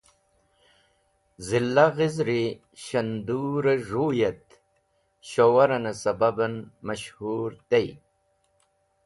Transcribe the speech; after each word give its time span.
Zila 1.47 1.85
Ghizẽr 1.97 2.29
i 2.41 2.43
Shandur 2.83 3.63
e 3.73 3.75
Z̃huy 3.87 4.17
et 4.29 4.45
Showaran 5.29 5.85
e 5.91 5.93
sababen 6.01 6.55
mash-hur 6.85 7.51
tey. 7.69 7.87